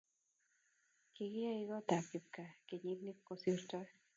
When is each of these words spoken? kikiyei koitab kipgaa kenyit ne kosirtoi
kikiyei 1.13 1.67
koitab 1.69 2.05
kipgaa 2.11 2.51
kenyit 2.67 2.99
ne 3.03 3.11
kosirtoi 3.27 3.87